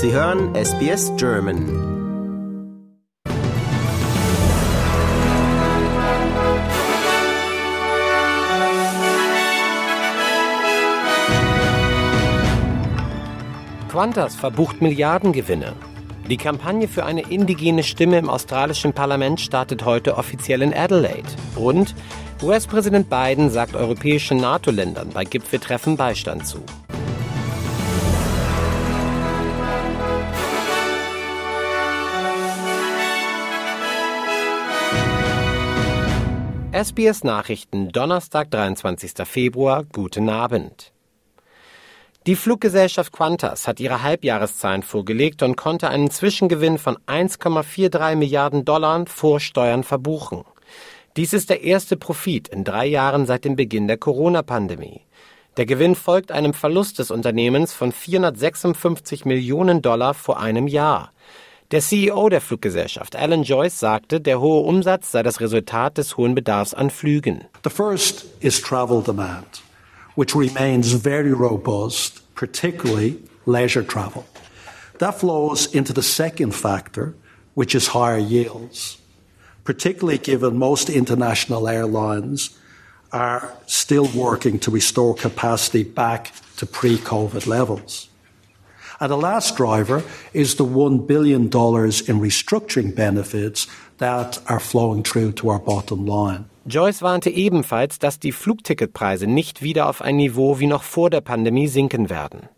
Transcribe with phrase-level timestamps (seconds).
[0.00, 1.66] Sie hören SBS German.
[13.90, 15.74] Qantas verbucht Milliardengewinne.
[16.28, 21.26] Die Kampagne für eine indigene Stimme im australischen Parlament startet heute offiziell in Adelaide.
[21.56, 21.96] Und
[22.40, 26.62] US-Präsident Biden sagt europäischen NATO-Ländern bei Gipfeltreffen Beistand zu.
[36.78, 39.26] SBS Nachrichten, Donnerstag, 23.
[39.26, 40.92] Februar, guten Abend.
[42.28, 49.06] Die Fluggesellschaft Qantas hat ihre Halbjahreszahlen vorgelegt und konnte einen Zwischengewinn von 1,43 Milliarden Dollar
[49.06, 50.44] vor Steuern verbuchen.
[51.16, 55.00] Dies ist der erste Profit in drei Jahren seit dem Beginn der Corona-Pandemie.
[55.56, 61.10] Der Gewinn folgt einem Verlust des Unternehmens von 456 Millionen Dollar vor einem Jahr.
[61.70, 66.34] Der CEO der Fluggesellschaft, Alan Joyce, sagte, der hohe Umsatz sei das Resultat des hohen
[66.34, 67.44] Bedarfs an Flügen.
[67.62, 69.60] The first is travel demand,
[70.16, 74.24] which remains very robust, particularly leisure travel.
[74.96, 77.12] That flows into the second factor,
[77.54, 78.96] which is higher yields,
[79.64, 82.56] particularly given most international airlines
[83.12, 88.08] are still working to restore capacity back to pre-COVID levels.
[89.00, 93.68] And the last driver is the $1 billion in restructuring benefits
[93.98, 96.46] that are flowing through to our bottom line.
[96.66, 101.20] Joyce warnte ebenfalls, dass die Flugticketpreise nicht wieder auf ein Niveau wie noch vor der
[101.20, 102.48] Pandemie sinken werden.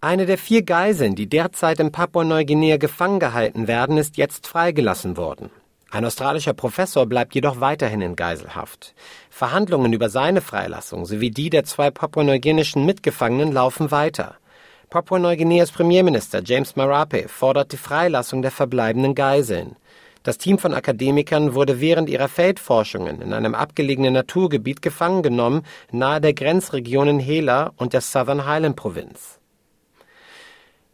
[0.00, 5.50] Eine der vier Geiseln, die derzeit in Papua-Neuguinea gefangen gehalten werden, ist jetzt freigelassen worden.
[5.90, 8.94] Ein australischer Professor bleibt jedoch weiterhin in Geiselhaft.
[9.30, 14.36] Verhandlungen über seine Freilassung sowie die der zwei papua-neuguineischen Mitgefangenen laufen weiter.
[14.96, 19.76] Papua-Neuguineas Premierminister James Marape fordert die Freilassung der verbleibenden Geiseln.
[20.22, 26.22] Das Team von Akademikern wurde während ihrer Feldforschungen in einem abgelegenen Naturgebiet gefangen genommen, nahe
[26.22, 29.38] der Grenzregionen Hela und der Southern Highland Provinz.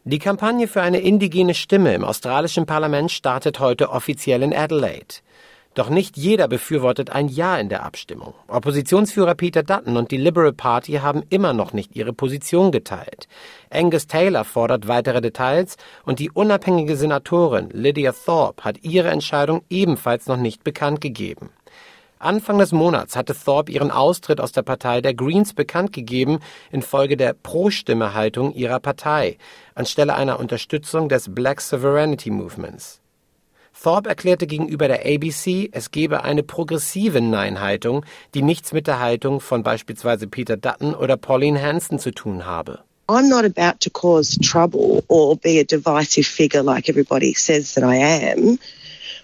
[0.03, 5.15] Die Kampagne für eine indigene Stimme im australischen Parlament startet heute offiziell in Adelaide.
[5.75, 8.35] Doch nicht jeder befürwortet ein Ja in der Abstimmung.
[8.47, 13.27] Oppositionsführer Peter Dutton und die Liberal Party haben immer noch nicht ihre Position geteilt.
[13.71, 20.27] Angus Taylor fordert weitere Details und die unabhängige Senatorin Lydia Thorpe hat ihre Entscheidung ebenfalls
[20.27, 21.49] noch nicht bekannt gegeben.
[22.19, 26.39] Anfang des Monats hatte Thorpe ihren Austritt aus der Partei der Greens bekannt gegeben
[26.71, 29.37] infolge der Pro-Stimme-Haltung ihrer Partei
[29.75, 33.02] anstelle einer Unterstützung des Black Sovereignty Movements.
[33.83, 39.41] Thorpe erklärte gegenüber der ABC, es gebe eine progressive Nein-Haltung, die nichts mit der Haltung
[39.41, 42.79] von beispielsweise Peter Dutton oder Pauline Hanson zu tun habe.
[43.09, 47.83] I'm not about to cause trouble or be a divisive figure like everybody says that
[47.83, 48.57] I am.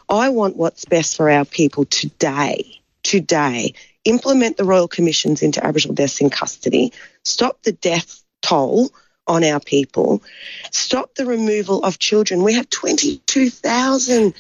[0.09, 2.81] I want what's best for our people today.
[3.03, 3.73] Today.
[4.03, 6.91] Implement the Royal Commissions into Aboriginal deaths in custody.
[7.23, 8.89] Stop the death toll
[9.25, 10.21] on our people.
[10.71, 12.43] Stop the removal of children.
[12.43, 14.33] We have 22,000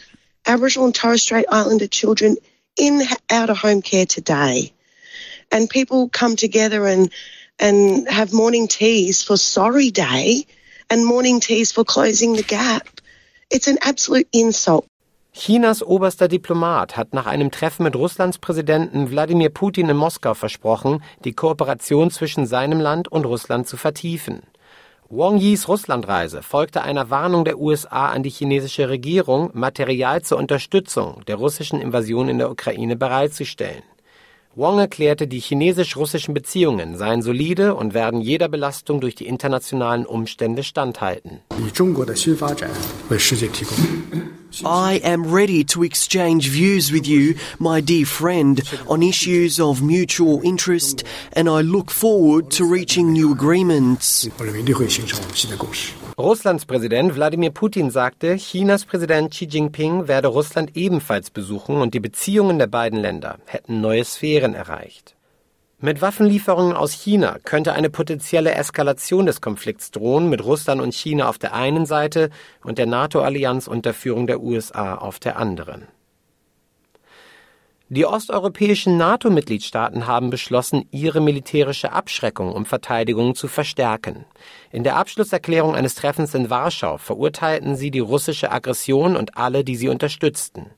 [0.45, 2.37] Aboriginal and Torres Strait Islander children
[2.75, 4.73] in out of home care today.
[5.51, 7.11] And people come together and
[7.59, 10.45] and have morning teas for Sorry Day
[10.89, 12.87] and morning teas for closing the gap.
[13.49, 14.85] It's an absolute insult.
[15.33, 21.03] Chinas oberster Diplomat hat nach einem Treffen mit Russlands Präsidenten Wladimir Putin in Moskau versprochen,
[21.23, 24.41] die Kooperation zwischen seinem Land und Russland zu vertiefen.
[25.11, 31.23] Wang Yis Russlandreise folgte einer Warnung der USA an die chinesische Regierung, Material zur Unterstützung
[31.27, 33.81] der russischen Invasion in der Ukraine bereitzustellen.
[34.53, 40.61] Wang erklärte, die chinesisch-russischen Beziehungen seien solide und werden jeder Belastung durch die internationalen Umstände
[40.61, 41.39] standhalten.
[44.65, 50.41] I am ready to exchange views with you, my dear friend, on issues of mutual
[50.43, 54.27] interest, and I look forward to reaching new agreements.
[56.17, 61.99] Russlands Präsident Wladimir Putin sagte, Chinas Präsident Xi Jinping werde Russland ebenfalls besuchen und die
[61.99, 65.15] Beziehungen der beiden Länder hätten neue Sphären erreicht.
[65.81, 71.29] Mit Waffenlieferungen aus China könnte eine potenzielle Eskalation des Konflikts drohen, mit Russland und China
[71.29, 72.31] auf der einen Seite
[72.65, 75.87] und der NATO-Allianz unter Führung der USA auf der anderen.
[77.87, 84.25] Die osteuropäischen NATO-Mitgliedstaaten haben beschlossen, ihre militärische Abschreckung um Verteidigung zu verstärken.
[84.71, 89.77] In der Abschlusserklärung eines Treffens in Warschau verurteilten sie die russische Aggression und alle, die
[89.77, 90.71] sie unterstützten.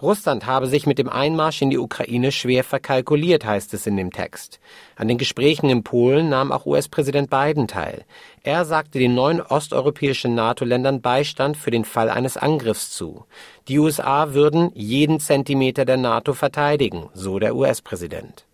[0.00, 4.12] Russland habe sich mit dem Einmarsch in die Ukraine schwer verkalkuliert, heißt es in dem
[4.12, 4.60] Text.
[4.94, 8.04] An den Gesprächen in Polen nahm auch US-Präsident Biden teil.
[8.44, 13.24] Er sagte den neuen osteuropäischen NATO-Ländern Beistand für den Fall eines Angriffs zu.
[13.66, 18.44] Die USA würden jeden Zentimeter der NATO verteidigen, so der US-Präsident.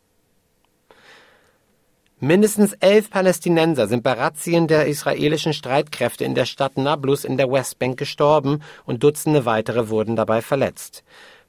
[2.20, 7.50] Mindestens elf Palästinenser sind bei Razzien der israelischen Streitkräfte in der Stadt Nablus in der
[7.50, 11.04] Westbank gestorben und Dutzende weitere wurden dabei verletzt.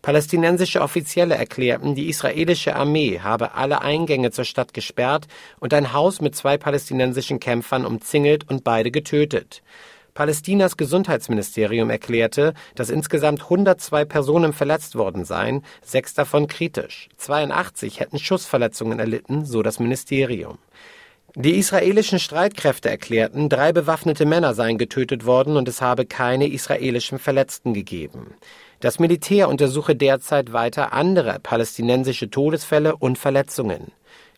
[0.06, 5.26] Palästinensische Offizielle erklärten, die israelische Armee habe alle Eingänge zur Stadt gesperrt
[5.60, 9.64] und ein Haus mit zwei palästinensischen Kämpfern umzingelt und beide getötet.
[10.14, 17.10] Palästinas Gesundheitsministerium erklärte, dass insgesamt 102 Personen verletzt worden seien, sechs davon kritisch.
[17.18, 20.60] 82 hätten Schussverletzungen erlitten, so das Ministerium.
[21.34, 27.18] Die israelischen Streitkräfte erklärten, drei bewaffnete Männer seien getötet worden und es habe keine israelischen
[27.18, 28.36] Verletzten gegeben.
[28.80, 33.92] Das Militär untersuche derzeit weiter andere palästinensische Todesfälle und Verletzungen.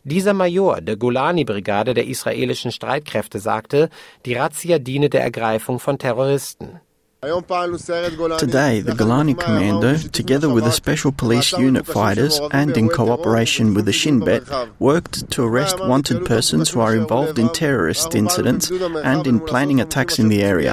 [0.04, 3.90] Dieser Major der Golani-Brigade der israelischen Streitkräfte sagte,
[4.24, 6.80] die Razzia diene der Ergreifung von Terroristen.
[7.20, 13.86] Today, the Golani Commando, together with the Special Police Unit fighters and in cooperation with
[13.86, 14.44] the Shin Bet,
[14.78, 20.20] worked to arrest wanted persons who are involved in terrorist incidents and in planning attacks
[20.20, 20.72] in the area.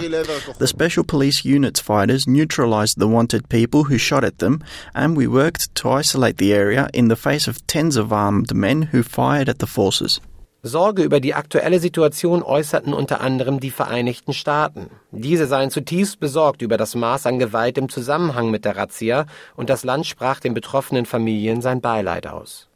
[0.59, 4.63] The Special Police Unit's fighters neutralized the wanted people who shot at them,
[4.94, 8.83] and we worked to isolate the area in the face of tens of armed men
[8.83, 10.21] who fired at the forces.
[10.67, 14.89] Sorge über die aktuelle Situation äußerten unter anderem die Vereinigten Staaten.
[15.12, 19.69] Diese seien zutiefst besorgt über das Maß an Gewalt im Zusammenhang mit der Razzia und
[19.69, 22.67] das Land sprach den betroffenen Familien sein Beileid aus.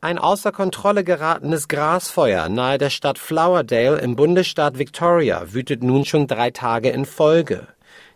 [0.00, 6.28] Ein außer Kontrolle geratenes Grasfeuer nahe der Stadt Flowerdale im Bundesstaat Victoria wütet nun schon
[6.28, 7.66] drei Tage in Folge.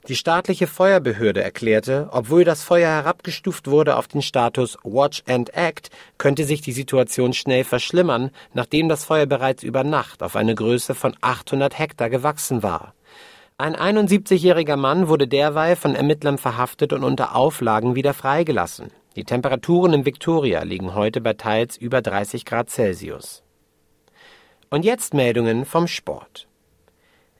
[0.09, 5.89] Die staatliche Feuerbehörde erklärte, obwohl das Feuer herabgestuft wurde auf den Status Watch and Act,
[6.19, 10.95] könnte sich die Situation schnell verschlimmern, nachdem das Feuer bereits über Nacht auf eine Größe
[10.95, 12.95] von 800 Hektar gewachsen war.
[13.57, 18.91] Ein 71-jähriger Mann wurde derweil von Ermittlern verhaftet und unter Auflagen wieder freigelassen.
[19.17, 23.43] Die Temperaturen in Victoria liegen heute bei teils über 30 Grad Celsius.
[24.69, 26.47] Und jetzt Meldungen vom Sport.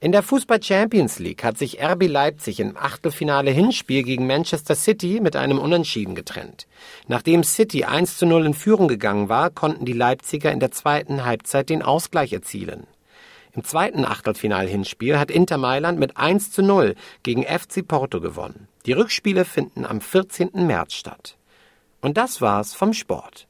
[0.05, 5.19] In der Fußball Champions League hat sich RB Leipzig im Achtelfinale Hinspiel gegen Manchester City
[5.23, 6.67] mit einem Unentschieden getrennt.
[7.09, 11.25] Nachdem City 1 zu 0 in Führung gegangen war, konnten die Leipziger in der zweiten
[11.25, 12.87] Halbzeit den Ausgleich erzielen.
[13.55, 18.69] Im zweiten Achtelfinal-Hinspiel hat Inter Mailand mit 1 zu 0 gegen FC Porto gewonnen.
[18.85, 20.51] Die Rückspiele finden am 14.
[20.67, 21.39] März statt.
[22.03, 23.47] Und das war's vom Sport.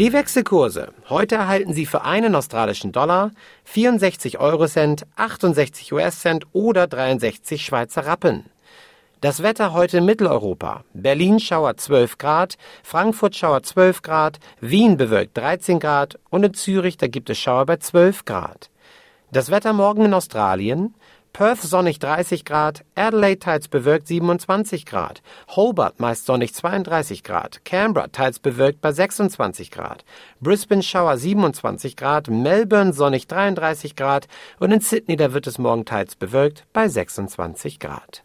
[0.00, 0.94] Die Wechselkurse.
[1.10, 3.32] Heute erhalten Sie für einen australischen Dollar
[3.64, 8.46] 64 Eurocent, 68 US-Cent oder 63 Schweizer Rappen.
[9.20, 10.84] Das Wetter heute in Mitteleuropa.
[10.94, 16.96] Berlin Schauer 12 Grad, Frankfurt Schauer 12 Grad, Wien bewölkt 13 Grad und in Zürich,
[16.96, 18.70] da gibt es Schauer bei 12 Grad.
[19.32, 20.94] Das Wetter morgen in Australien.
[21.32, 28.08] Perth sonnig 30 Grad, Adelaide teils bewölkt 27 Grad, Hobart meist sonnig 32 Grad, Canberra
[28.08, 30.04] teils bewölkt bei 26 Grad,
[30.40, 34.26] Brisbane Schauer 27 Grad, Melbourne sonnig 33 Grad
[34.58, 38.24] und in Sydney da wird es morgen teils bewölkt bei 26 Grad.